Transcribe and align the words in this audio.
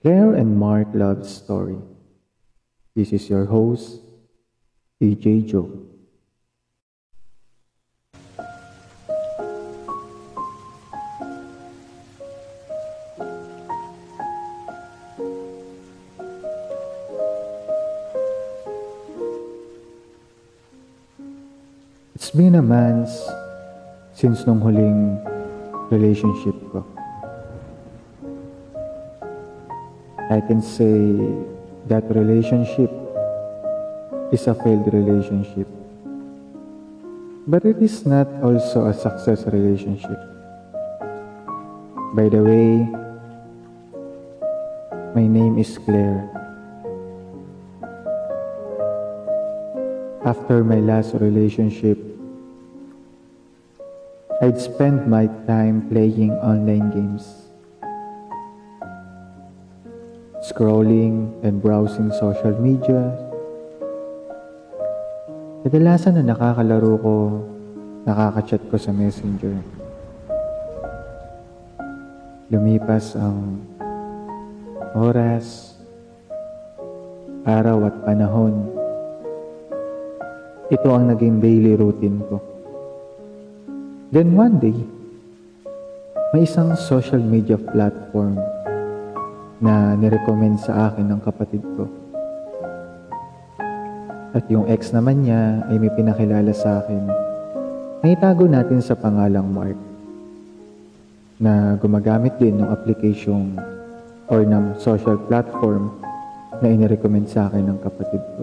Claire 0.00 0.32
and 0.32 0.56
Mark 0.56 0.88
Love 0.94 1.28
Story. 1.28 1.76
This 2.96 3.12
is 3.12 3.28
your 3.28 3.44
host, 3.44 4.00
DJ 4.96 5.44
Joe. 5.44 5.68
It's 22.14 22.30
been 22.32 22.54
a 22.54 22.62
month 22.64 23.12
since 24.16 24.48
nung 24.48 24.64
huling 24.64 25.20
relationship 25.92 26.56
ko. 26.72 26.99
I 30.30 30.38
can 30.38 30.62
say 30.62 31.18
that 31.90 32.06
relationship 32.14 32.86
is 34.30 34.46
a 34.46 34.54
failed 34.54 34.86
relationship. 34.94 35.66
But 37.50 37.66
it 37.66 37.82
is 37.82 38.06
not 38.06 38.30
also 38.38 38.86
a 38.86 38.94
success 38.94 39.42
relationship. 39.50 40.14
By 42.14 42.30
the 42.30 42.46
way, 42.46 42.86
my 45.18 45.26
name 45.26 45.58
is 45.58 45.74
Claire. 45.82 46.30
After 50.22 50.62
my 50.62 50.78
last 50.78 51.18
relationship, 51.18 51.98
I'd 54.38 54.62
spend 54.62 55.10
my 55.10 55.26
time 55.50 55.90
playing 55.90 56.38
online 56.38 56.94
games, 56.94 57.49
scrolling 60.40 61.36
and 61.44 61.60
browsing 61.60 62.08
social 62.16 62.56
media. 62.56 63.12
Kadalasan 65.60 66.16
na 66.16 66.32
nakakalaro 66.32 66.96
ko, 66.96 67.16
nakakachat 68.08 68.64
ko 68.72 68.76
sa 68.80 68.92
messenger. 68.96 69.52
Lumipas 72.48 73.12
ang 73.20 73.60
oras, 74.96 75.76
araw 77.44 77.92
at 77.92 77.96
panahon. 78.08 78.72
Ito 80.72 80.88
ang 80.88 81.12
naging 81.12 81.44
daily 81.44 81.76
routine 81.76 82.18
ko. 82.24 82.40
Then 84.10 84.32
one 84.34 84.56
day, 84.56 84.74
may 86.32 86.48
isang 86.48 86.74
social 86.80 87.20
media 87.20 87.60
platform 87.60 88.40
na 89.60 89.92
nirecommend 89.92 90.56
sa 90.56 90.88
akin 90.88 91.04
ng 91.04 91.20
kapatid 91.20 91.60
ko. 91.76 91.84
At 94.32 94.48
yung 94.48 94.64
ex 94.72 94.96
naman 94.96 95.28
niya 95.28 95.68
ay 95.68 95.76
may 95.76 95.92
pinakilala 95.92 96.50
sa 96.56 96.80
akin 96.80 97.02
na 98.00 98.06
itago 98.08 98.48
natin 98.48 98.80
sa 98.80 98.96
pangalang 98.96 99.52
Mark 99.52 99.76
na 101.36 101.76
gumagamit 101.76 102.40
din 102.40 102.56
ng 102.56 102.68
application 102.72 103.60
or 104.32 104.40
ng 104.44 104.80
social 104.80 105.20
platform 105.28 105.92
na 106.64 106.72
inirecommend 106.72 107.28
sa 107.28 107.52
akin 107.52 107.68
ng 107.68 107.78
kapatid 107.84 108.22
ko. 108.36 108.42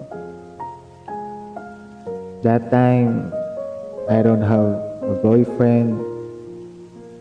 That 2.46 2.70
time, 2.70 3.34
I 4.06 4.22
don't 4.22 4.44
have 4.46 4.78
a 5.02 5.14
boyfriend 5.18 5.98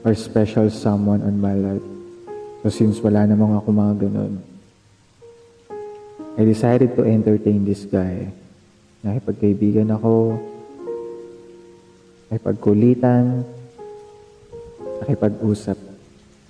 or 0.06 0.14
special 0.14 0.70
someone 0.70 1.26
on 1.26 1.42
my 1.42 1.58
life. 1.58 1.97
So 2.68 2.84
since 2.84 3.00
wala 3.00 3.24
namang 3.24 3.56
ako 3.64 3.72
mga 3.72 3.96
ganun, 3.96 4.44
I 6.36 6.44
decided 6.44 7.00
to 7.00 7.08
entertain 7.08 7.64
this 7.64 7.88
guy. 7.88 8.28
Nakipagkaibigan 9.08 9.88
ako, 9.88 10.36
nakipagkulitan, 12.28 13.48
nakipag-usap. 15.00 15.80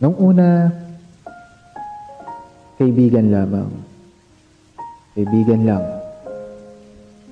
Nung 0.01 0.17
una, 0.17 0.73
kaibigan 2.81 3.29
lamang. 3.29 3.77
Kaibigan 5.13 5.69
lang. 5.69 5.85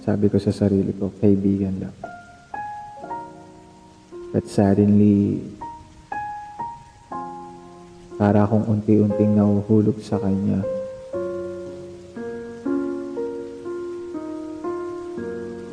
Sabi 0.06 0.30
ko 0.30 0.38
sa 0.38 0.54
sarili 0.54 0.94
ko, 0.94 1.10
kaibigan 1.10 1.90
lang. 1.90 1.96
But 4.30 4.46
suddenly, 4.46 5.42
para 8.16 8.48
akong 8.48 8.64
unti-unting 8.72 9.36
nahuhulog 9.36 10.00
sa 10.00 10.16
kanya. 10.20 10.64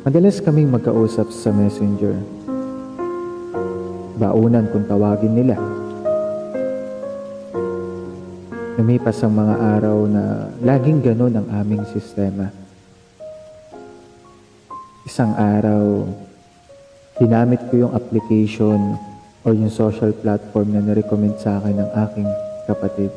Madalas 0.03 0.43
kaming 0.43 0.67
magkausap 0.67 1.31
sa 1.31 1.55
messenger. 1.55 2.19
Baunan 4.19 4.67
kung 4.67 4.83
tawagin 4.83 5.31
nila. 5.31 5.55
Lumipas 8.75 9.23
ang 9.23 9.39
mga 9.39 9.55
araw 9.79 9.97
na 10.11 10.51
laging 10.59 10.99
ganon 10.99 11.39
ang 11.39 11.47
aming 11.55 11.87
sistema. 11.95 12.51
Isang 15.07 15.31
araw, 15.39 16.03
ginamit 17.15 17.63
ko 17.71 17.87
yung 17.87 17.93
application 17.95 19.12
or 19.43 19.51
yung 19.51 19.71
social 19.71 20.15
platform 20.15 20.71
na 20.71 20.79
narecommend 20.79 21.35
sa 21.39 21.59
akin 21.59 21.75
ng 21.83 21.89
aking 22.07 22.29
kapatid. 22.67 23.11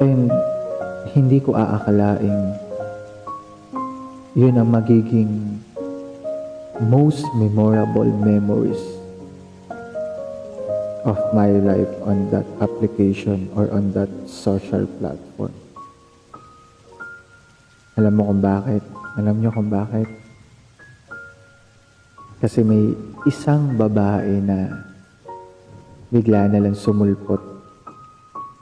And 0.00 0.28
hindi 1.12 1.40
ko 1.40 1.56
aakalaing 1.56 2.56
yun 4.36 4.60
ang 4.60 4.68
magiging 4.68 5.60
most 6.92 7.24
memorable 7.40 8.04
memories 8.04 8.80
of 11.08 11.16
my 11.32 11.48
life 11.48 11.88
on 12.04 12.28
that 12.28 12.44
application 12.60 13.48
or 13.56 13.72
on 13.72 13.96
that 13.96 14.10
social 14.28 14.84
platform. 15.00 15.54
Alam 17.96 18.12
mo 18.12 18.22
kung 18.28 18.42
bakit? 18.44 18.82
Alam 19.16 19.40
niyo 19.40 19.56
kung 19.56 19.72
bakit? 19.72 20.25
Kasi 22.36 22.60
may 22.60 22.92
isang 23.24 23.80
babae 23.80 24.44
na 24.44 24.68
bigla 26.12 26.46
na 26.52 26.60
lang 26.62 26.76
sumulpot 26.76 27.40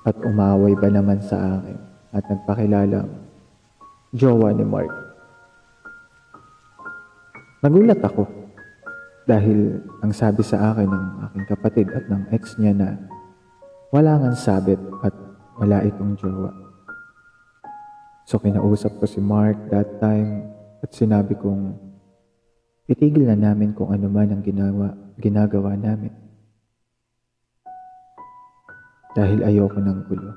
at 0.06 0.16
umaway 0.22 0.78
ba 0.78 0.88
naman 0.88 1.18
sa 1.20 1.58
akin 1.58 1.78
at 2.14 2.22
nagpakilalang 2.30 3.10
jowa 4.14 4.54
ni 4.54 4.62
Mark. 4.62 4.92
Nagulat 7.64 7.98
ako 7.98 8.28
dahil 9.26 9.80
ang 10.04 10.12
sabi 10.12 10.44
sa 10.44 10.70
akin 10.70 10.88
ng 10.88 11.06
aking 11.28 11.46
kapatid 11.48 11.86
at 11.90 12.04
ng 12.06 12.30
ex 12.30 12.54
niya 12.60 12.76
na 12.76 12.88
wala 13.90 14.20
ngang 14.20 14.38
sabit 14.38 14.78
at 15.02 15.12
wala 15.58 15.82
itong 15.82 16.14
jowa. 16.20 16.52
So 18.24 18.40
kinausap 18.40 19.00
ko 19.00 19.04
si 19.04 19.20
Mark 19.20 19.56
that 19.68 20.00
time 20.00 20.48
at 20.80 20.92
sinabi 20.92 21.36
kong 21.36 21.83
itigil 22.84 23.24
na 23.24 23.36
namin 23.36 23.72
kung 23.72 23.88
ano 23.88 24.12
man 24.12 24.28
ang 24.28 24.42
ginawa, 24.44 24.92
ginagawa 25.16 25.72
namin. 25.76 26.12
Dahil 29.14 29.46
ayoko 29.46 29.78
ng 29.78 30.00
gulo. 30.10 30.32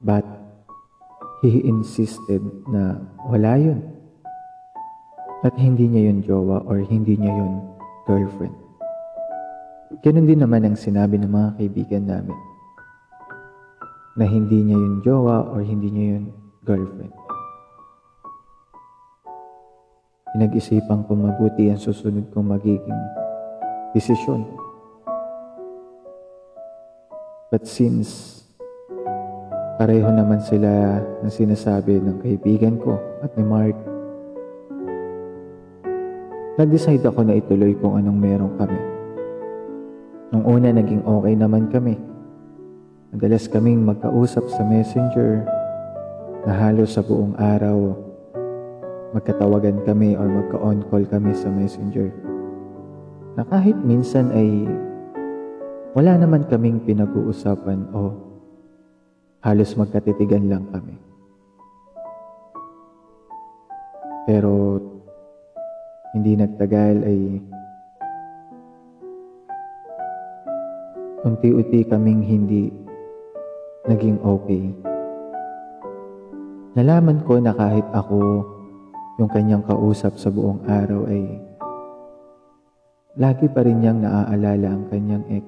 But 0.00 0.24
he 1.44 1.60
insisted 1.68 2.40
na 2.70 2.96
wala 3.28 3.60
yun. 3.60 3.80
At 5.40 5.56
hindi 5.56 5.88
niya 5.88 6.12
yun 6.12 6.20
jowa 6.24 6.64
or 6.64 6.80
hindi 6.84 7.16
niya 7.16 7.32
yun 7.32 7.64
girlfriend. 8.04 8.56
Ganun 10.00 10.28
din 10.28 10.40
naman 10.40 10.64
ang 10.64 10.76
sinabi 10.78 11.18
ng 11.18 11.32
mga 11.32 11.50
kaibigan 11.60 12.04
namin 12.06 12.38
na 14.16 14.24
hindi 14.28 14.64
niya 14.64 14.76
yun 14.76 15.00
jowa 15.04 15.48
or 15.50 15.64
hindi 15.64 15.88
niya 15.92 16.06
yun 16.16 16.24
girlfriend. 16.64 17.12
Pinag-isipan 20.30 21.10
ko 21.10 21.18
mabuti 21.18 21.66
ang 21.66 21.82
susunod 21.82 22.30
kong 22.30 22.54
magiging 22.54 23.00
desisyon. 23.90 24.46
But 27.50 27.66
since 27.66 28.38
pareho 29.74 30.06
naman 30.14 30.38
sila 30.46 31.02
ng 31.26 31.32
sinasabi 31.34 31.98
ng 31.98 32.22
kaibigan 32.22 32.78
ko 32.78 32.94
at 33.26 33.34
ni 33.34 33.42
Mark, 33.42 33.74
nag-decide 36.62 37.02
ako 37.02 37.26
na 37.26 37.34
ituloy 37.34 37.74
kung 37.82 37.98
anong 37.98 38.18
meron 38.22 38.54
kami. 38.54 38.78
Nung 40.30 40.46
una, 40.46 40.70
naging 40.70 41.02
okay 41.02 41.34
naman 41.34 41.66
kami. 41.74 41.98
Madalas 43.10 43.50
kaming 43.50 43.82
magkausap 43.82 44.46
sa 44.46 44.62
messenger 44.62 45.42
na 46.46 46.54
halos 46.54 46.94
sa 46.94 47.02
buong 47.02 47.34
araw 47.34 48.09
magkatawagan 49.10 49.82
kami 49.82 50.14
or 50.14 50.26
magka-on 50.26 50.86
call 50.86 51.02
kami 51.06 51.34
sa 51.34 51.50
messenger. 51.50 52.14
Na 53.34 53.42
kahit 53.42 53.74
minsan 53.82 54.30
ay 54.30 54.70
wala 55.94 56.14
naman 56.14 56.46
kaming 56.46 56.78
pinag-uusapan 56.86 57.90
o 57.90 58.14
halos 59.42 59.74
magkatitigan 59.74 60.46
lang 60.46 60.70
kami. 60.70 60.94
Pero 64.30 64.78
hindi 66.14 66.38
nagtagal 66.38 66.96
ay 67.02 67.20
unti-unti 71.26 71.80
kaming 71.90 72.22
hindi 72.22 72.70
naging 73.90 74.22
okay. 74.22 74.70
Nalaman 76.78 77.26
ko 77.26 77.42
na 77.42 77.50
kahit 77.50 77.86
ako 77.90 78.46
yung 79.20 79.28
kanyang 79.28 79.60
kausap 79.68 80.16
sa 80.16 80.32
buong 80.32 80.64
araw 80.64 81.04
ay 81.12 81.28
lagi 83.20 83.52
pa 83.52 83.60
rin 83.60 83.84
niyang 83.84 84.00
naaalala 84.00 84.72
ang 84.72 84.88
kanyang 84.88 85.20
ex. 85.28 85.44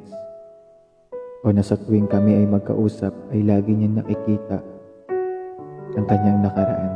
O 1.40 1.48
na 1.56 1.64
sa 1.64 1.80
tuwing 1.80 2.04
kami 2.04 2.36
ay 2.36 2.44
magkausap 2.44 3.16
ay 3.32 3.40
lagi 3.40 3.72
niyang 3.72 4.04
nakikita 4.04 4.60
ang 5.96 6.04
kanyang 6.04 6.44
nakaraan. 6.44 6.92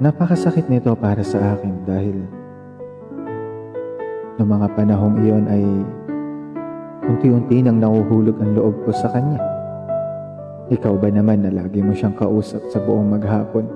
Napakasakit 0.00 0.72
nito 0.72 0.96
para 0.96 1.20
sa 1.20 1.52
akin 1.52 1.76
dahil 1.84 2.24
noong 4.40 4.48
mga 4.48 4.68
panahong 4.80 5.16
iyon 5.20 5.44
ay 5.44 5.64
unti-unti 7.04 7.60
nang 7.60 7.84
nahuhulog 7.84 8.40
ang 8.40 8.56
loob 8.56 8.80
ko 8.88 8.96
sa 8.96 9.12
kanya. 9.12 9.51
Ikaw 10.70 10.94
ba 10.94 11.10
naman 11.10 11.42
na 11.42 11.50
lagi 11.50 11.82
mo 11.82 11.90
siyang 11.90 12.14
kausap 12.14 12.62
sa 12.70 12.78
buong 12.78 13.10
maghapon? 13.10 13.66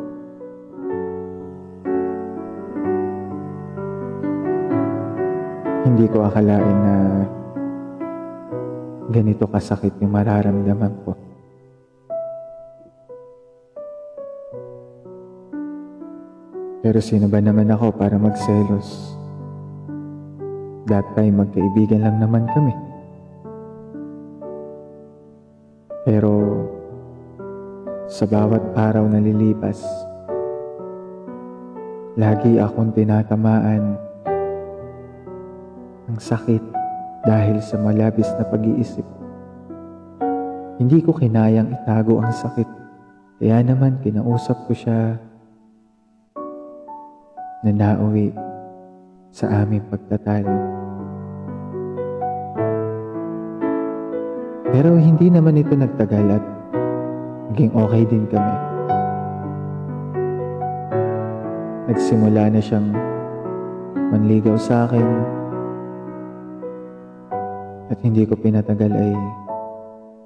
Hindi 5.82 6.06
ko 6.06 6.22
akalain 6.22 6.78
na 6.86 6.96
ganito 9.10 9.50
kasakit 9.50 9.98
yung 9.98 10.14
mararamdaman 10.14 10.94
ko. 11.02 11.10
Pero 16.86 17.02
sino 17.02 17.26
ba 17.26 17.42
naman 17.42 17.66
ako 17.66 17.98
para 17.98 18.14
magselos? 18.14 19.18
That 20.86 21.02
time 21.18 21.42
magkaibigan 21.42 22.06
lang 22.06 22.22
naman 22.22 22.46
kami. 22.54 22.85
Sa 28.16 28.24
bawat 28.24 28.64
araw 28.72 29.04
na 29.12 29.20
lilipas, 29.20 29.76
lagi 32.16 32.56
akong 32.56 32.96
tinatamaan 32.96 34.00
ang 36.08 36.16
sakit 36.16 36.64
dahil 37.28 37.60
sa 37.60 37.76
malabis 37.76 38.24
na 38.40 38.48
pag-iisip. 38.48 39.04
Hindi 40.80 41.04
ko 41.04 41.12
kinayang 41.12 41.76
itago 41.76 42.24
ang 42.24 42.32
sakit, 42.32 42.64
kaya 43.36 43.60
naman 43.60 44.00
kinausap 44.00 44.64
ko 44.64 44.72
siya 44.72 45.20
na 47.68 47.70
nauwi 47.76 48.32
sa 49.28 49.60
aming 49.60 49.84
pagtatalo. 49.92 50.56
Pero 54.72 54.96
hindi 54.96 55.28
naman 55.28 55.60
ito 55.60 55.76
nagtagal 55.76 56.26
at 56.32 56.55
naging 57.50 57.72
okay 57.74 58.02
din 58.08 58.24
kami. 58.26 58.54
Nagsimula 61.86 62.50
na 62.50 62.58
siyang 62.58 62.90
manligaw 64.10 64.58
sa 64.58 64.90
akin 64.90 65.06
at 67.86 67.98
hindi 68.02 68.26
ko 68.26 68.34
pinatagal 68.34 68.90
ay 68.90 69.14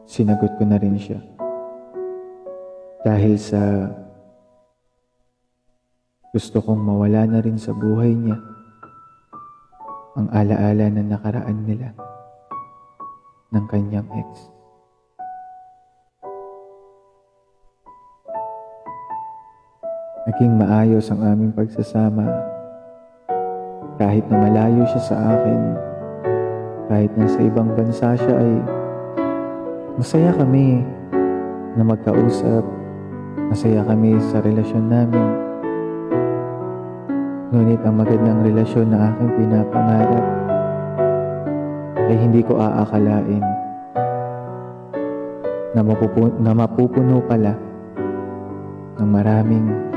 sinagot 0.09 0.57
ko 0.57 0.65
na 0.65 0.81
rin 0.81 0.97
siya. 0.97 1.21
Dahil 3.05 3.37
sa 3.37 3.61
gusto 6.33 6.63
kong 6.65 6.81
mawala 6.81 7.29
na 7.29 7.41
rin 7.45 7.61
sa 7.61 7.77
buhay 7.77 8.15
niya 8.17 8.39
ang 10.17 10.29
alaala 10.33 10.87
na 10.89 11.03
nakaraan 11.05 11.59
nila 11.65 11.93
ng 13.51 13.65
kanyang 13.69 14.09
ex. 14.15 14.60
Naging 20.31 20.63
maayos 20.63 21.11
ang 21.11 21.27
aming 21.27 21.51
pagsasama 21.51 22.23
kahit 23.99 24.23
na 24.31 24.39
malayo 24.39 24.87
siya 24.87 25.03
sa 25.03 25.17
akin 25.19 25.61
kahit 26.87 27.11
nasa 27.19 27.43
ibang 27.43 27.75
bansa 27.75 28.15
siya 28.15 28.39
ay 28.39 28.63
masaya 29.99 30.31
kami 30.31 30.87
na 31.75 31.83
magkausap. 31.83 32.63
Masaya 33.51 33.83
kami 33.83 34.23
sa 34.31 34.39
relasyon 34.39 34.87
namin. 34.87 35.29
Ngunit 37.51 37.83
ang 37.83 37.99
magandang 37.99 38.47
relasyon 38.47 38.87
na 38.87 39.11
aking 39.11 39.35
pinapangarap 39.35 40.27
ay 42.07 42.17
hindi 42.23 42.47
ko 42.47 42.55
aakalain 42.55 43.43
na, 45.75 45.83
mapupuno, 45.83 46.39
na 46.39 46.55
mapupuno 46.55 47.19
pala 47.27 47.59
ng 48.95 49.11
maraming 49.11 49.90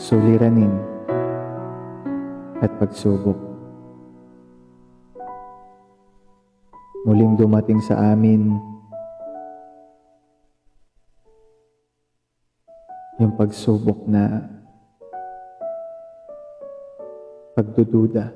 suliranin 0.00 0.72
at 2.64 2.72
pagsubok. 2.80 3.50
muling 7.00 7.32
dumating 7.32 7.80
sa 7.80 8.12
amin 8.12 8.60
yung 13.16 13.32
pagsubok 13.36 14.04
na 14.04 14.44
pagdududa. 17.56 18.32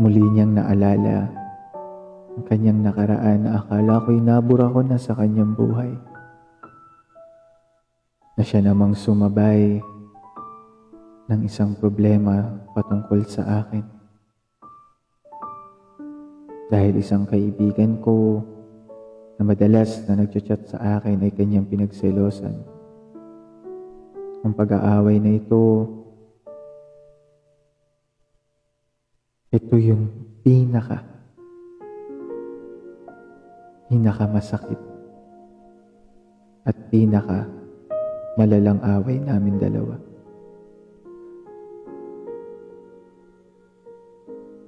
Muli 0.00 0.24
niyang 0.24 0.56
naalala 0.56 1.28
ang 2.32 2.44
kanyang 2.48 2.80
nakaraan 2.80 3.44
na 3.44 3.60
akala 3.60 4.00
ko'y 4.08 4.20
nabura 4.20 4.72
ko 4.72 4.80
na 4.80 4.96
sa 4.96 5.12
kanyang 5.12 5.52
buhay. 5.52 6.11
Na 8.42 8.50
siya 8.50 8.58
namang 8.58 8.98
sumabay 8.98 9.78
ng 11.30 11.40
isang 11.46 11.78
problema 11.78 12.42
patungkol 12.74 13.22
sa 13.22 13.62
akin. 13.62 13.86
Dahil 16.66 16.98
isang 16.98 17.22
kaibigan 17.22 18.02
ko 18.02 18.42
na 19.38 19.46
madalas 19.46 20.02
na 20.10 20.18
nagchat 20.18 20.66
sa 20.66 20.98
akin 20.98 21.22
ay 21.22 21.30
kanyang 21.30 21.70
pinagselosan. 21.70 22.66
Ang 24.42 24.52
pag-aaway 24.58 25.22
na 25.22 25.38
ito, 25.38 25.86
ito 29.54 29.74
yung 29.78 30.10
pinaka, 30.42 30.98
pinaka 33.86 34.26
masakit 34.26 34.82
at 36.66 36.74
pinaka 36.90 37.61
malalang 38.36 38.80
away 38.80 39.20
namin 39.20 39.60
dalawa. 39.60 39.96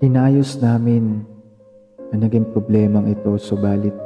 Inayos 0.04 0.60
namin 0.60 1.24
ang 2.12 2.20
naging 2.20 2.52
problemang 2.52 3.08
ito 3.08 3.32
subalit 3.40 3.96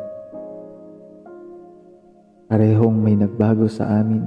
parehong 2.49 2.97
may 2.97 3.19
nagbago 3.19 3.69
sa 3.69 4.01
amin. 4.01 4.25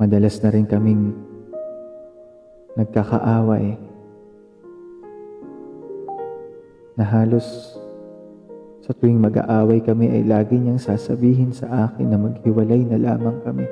Madalas 0.00 0.40
na 0.40 0.48
rin 0.50 0.66
kaming 0.66 1.12
nagkakaaway 2.74 3.78
na 6.98 7.04
halos 7.06 7.76
sa 8.84 8.92
tuwing 8.92 9.16
mag-aaway 9.16 9.80
kami 9.80 10.12
ay 10.12 10.28
lagi 10.28 10.60
niyang 10.60 10.76
sasabihin 10.76 11.56
sa 11.56 11.88
akin 11.88 12.04
na 12.04 12.20
maghiwalay 12.20 12.84
na 12.84 13.00
lamang 13.00 13.40
kami 13.40 13.64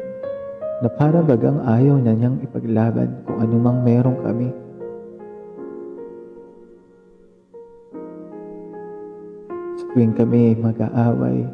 na 0.80 0.88
para 0.88 1.20
bagang 1.20 1.60
ayaw 1.68 2.00
na 2.00 2.16
niyang 2.16 2.40
ipaglaban 2.40 3.20
kung 3.28 3.36
anumang 3.44 3.84
meron 3.84 4.16
kami. 4.24 4.48
tuwing 9.92 10.16
kami 10.16 10.56
mag-aaway 10.56 11.44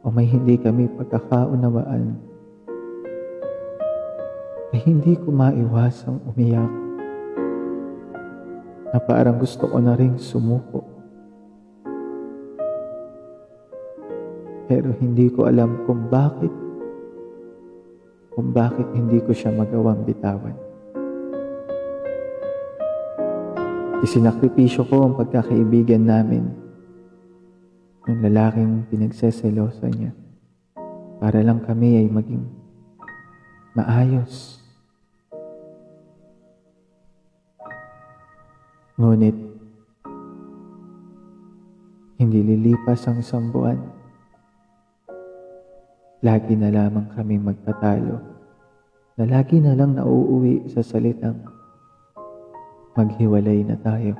o 0.00 0.08
may 0.08 0.24
hindi 0.24 0.56
kami 0.56 0.88
pagkakaunawaan, 0.96 2.16
ay 4.72 4.80
hindi 4.88 5.12
ko 5.20 5.28
maiwasang 5.28 6.16
umiyak 6.32 6.72
na 8.88 8.98
parang 9.04 9.36
gusto 9.36 9.68
ko 9.68 9.76
na 9.84 9.92
rin 9.92 10.16
sumuko. 10.16 10.97
Pero 14.68 14.92
hindi 15.00 15.32
ko 15.32 15.48
alam 15.48 15.88
kung 15.88 16.12
bakit 16.12 16.52
kung 18.38 18.54
bakit 18.54 18.86
hindi 18.94 19.18
ko 19.18 19.34
siya 19.34 19.50
magawang 19.50 20.06
bitawan. 20.06 20.54
Isinakripisyo 23.98 24.86
ko 24.86 25.10
ang 25.10 25.18
pagkakaibigan 25.18 26.06
namin 26.06 26.46
ng 28.06 28.18
lalaking 28.22 28.86
pinagseselosa 28.86 29.90
niya 29.90 30.14
para 31.18 31.42
lang 31.42 31.58
kami 31.66 31.98
ay 31.98 32.06
maging 32.06 32.46
maayos. 33.74 34.62
Ngunit, 39.02 39.34
hindi 42.22 42.38
lilipas 42.38 43.02
ang 43.10 43.18
isang 43.18 43.50
buwan. 43.50 43.97
Lagi 46.18 46.58
na 46.58 46.74
lamang 46.74 47.14
kami 47.14 47.38
magtatalo 47.38 48.18
na 49.18 49.22
lagi 49.22 49.62
na 49.62 49.78
lang 49.78 49.94
nauuwi 49.94 50.66
sa 50.66 50.82
salitang 50.82 51.38
maghiwalay 52.98 53.62
na 53.62 53.78
tayo. 53.78 54.18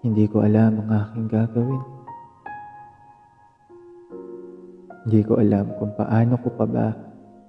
Hindi 0.00 0.24
ko 0.32 0.48
alam 0.48 0.80
ang 0.80 0.90
aking 0.96 1.28
gagawin. 1.28 1.84
Hindi 5.04 5.20
ko 5.28 5.36
alam 5.36 5.76
kung 5.76 5.92
paano 5.92 6.40
ko 6.40 6.48
pa 6.56 6.64
ba 6.64 6.88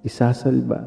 isasalba 0.04 0.84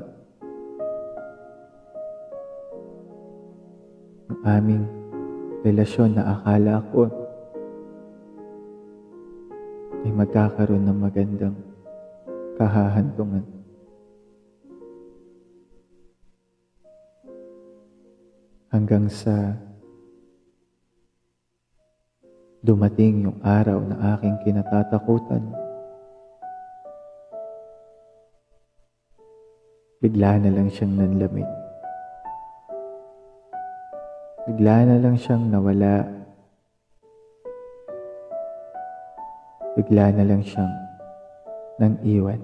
ang 4.29 4.39
aming 4.61 4.85
relasyon 5.65 6.21
na 6.21 6.37
akala 6.37 6.81
ko 6.93 7.22
magkakaroon 10.23 10.87
ng 10.87 10.99
magandang 11.03 11.57
kahahantungan. 12.55 13.43
Hanggang 18.71 19.11
sa 19.11 19.59
dumating 22.63 23.27
yung 23.27 23.39
araw 23.43 23.83
na 23.83 24.15
aking 24.15 24.39
kinatatakutan. 24.47 25.43
Bigla 29.99 30.39
na 30.39 30.49
lang 30.55 30.71
siyang 30.71 30.95
nanlamig. 30.95 31.47
Bigla 34.47 34.87
na 34.87 34.97
lang 35.03 35.19
siyang 35.19 35.51
nawala. 35.51 36.22
Bigla 39.73 40.13
na 40.13 40.21
lang 40.21 40.45
siyang 40.45 40.69
nang 41.81 41.97
iwan 42.05 42.37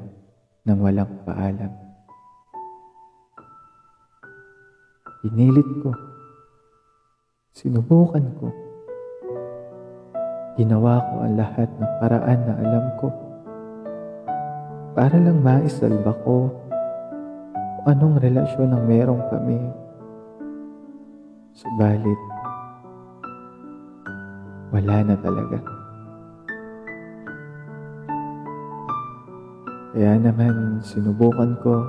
ng 0.66 0.80
walang 0.82 1.14
paalam. 1.30 1.70
Pinilit 5.22 5.70
ko. 5.86 5.94
Sinubukan 7.54 8.26
ko. 8.42 8.50
Ginawa 10.58 11.06
ko 11.06 11.14
ang 11.22 11.34
lahat 11.38 11.70
ng 11.70 11.92
paraan 12.02 12.40
na 12.50 12.54
alam 12.66 12.86
ko. 12.98 13.08
Para 14.98 15.22
lang 15.22 15.46
maisalba 15.46 16.12
ko 16.26 16.50
anong 17.86 18.18
relasyon 18.20 18.74
ang 18.74 18.84
meron 18.90 19.22
kami. 19.30 19.60
Subalit, 21.54 22.22
wala 24.74 24.98
na 25.06 25.16
talaga. 25.22 25.79
Kaya 29.90 30.22
naman 30.22 30.86
sinubukan 30.86 31.58
ko 31.66 31.82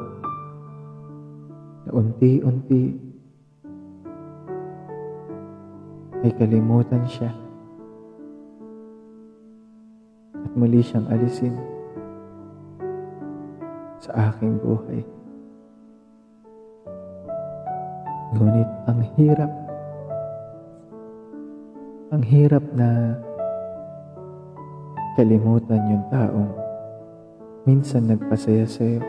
na 1.84 1.90
unti-unti 1.92 2.96
ay 6.24 6.32
kalimutan 6.40 7.04
siya 7.04 7.28
at 10.32 10.52
muli 10.56 10.80
siyang 10.80 11.12
alisin 11.12 11.52
sa 14.00 14.32
aking 14.32 14.56
buhay. 14.64 15.04
Ngunit 18.32 18.70
ang 18.88 19.00
hirap, 19.20 19.52
ang 22.16 22.22
hirap 22.24 22.64
na 22.72 23.12
kalimutan 25.20 25.84
yung 25.92 26.04
taong 26.08 26.59
minsan 27.68 28.08
nagpasaya 28.08 28.64
sa'yo 28.64 29.04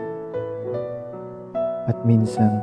at 1.88 1.96
minsan 2.04 2.60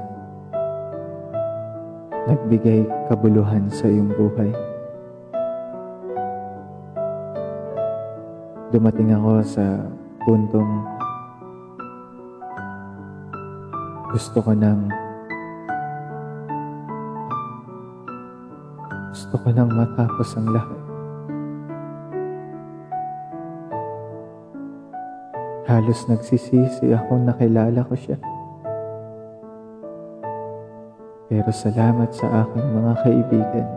nagbigay 2.30 2.86
kabuluhan 3.10 3.66
sa 3.74 3.90
iyong 3.90 4.14
buhay. 4.14 4.54
Dumating 8.70 9.18
ako 9.18 9.42
sa 9.42 9.66
puntong 10.30 10.72
gusto 14.14 14.46
ko 14.46 14.54
nang 14.54 14.86
gusto 19.10 19.36
ko 19.42 19.50
nang 19.50 19.74
matapos 19.74 20.38
ang 20.38 20.54
lahat. 20.54 20.79
Halos 25.70 26.10
nagsisisi 26.10 26.90
ako 26.98 27.30
nakilala 27.30 27.86
ko 27.86 27.94
siya. 27.94 28.18
Pero 31.30 31.46
salamat 31.54 32.10
sa 32.10 32.26
aking 32.42 32.68
mga 32.74 32.94
kaibigan 33.06 33.70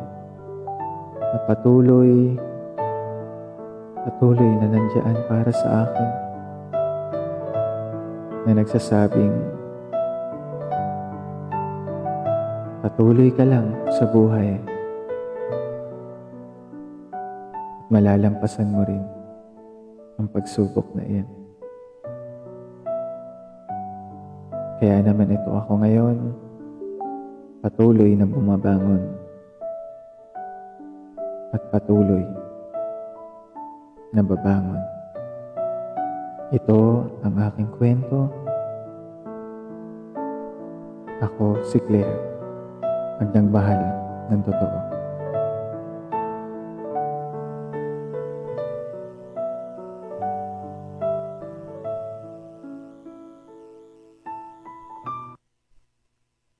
na 1.20 1.38
patuloy, 1.44 2.32
patuloy 4.08 4.50
na 4.56 4.72
nandiyan 4.72 5.20
para 5.28 5.52
sa 5.52 5.84
akin 5.84 6.10
na 8.48 8.56
nagsasabing 8.56 9.36
patuloy 12.80 13.28
ka 13.36 13.44
lang 13.44 13.68
sa 14.00 14.08
buhay 14.08 14.56
at 14.56 14.64
malalampasan 17.92 18.72
mo 18.72 18.80
rin 18.80 19.04
ang 20.16 20.32
pagsubok 20.32 20.88
na 20.96 21.04
iyan. 21.04 21.41
Kaya 24.82 24.98
naman 24.98 25.30
ito 25.30 25.46
ako 25.46 25.78
ngayon, 25.78 26.34
patuloy 27.62 28.18
na 28.18 28.26
bumabangon 28.26 29.14
at 31.54 31.62
patuloy 31.70 32.26
na 34.10 34.26
babangon. 34.26 34.82
Ito 36.50 37.06
ang 37.22 37.34
aking 37.46 37.70
kwento. 37.78 38.26
Ako 41.30 41.62
si 41.62 41.78
Claire, 41.86 42.18
ang 43.22 43.30
nagmahal 43.30 43.82
ng 44.34 44.42
totoo. 44.42 44.91